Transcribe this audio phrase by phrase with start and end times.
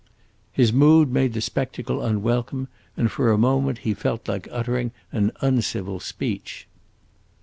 [0.51, 5.31] His mood made the spectacle unwelcome, and for a moment he felt like uttering an
[5.41, 6.65] uncivil speech.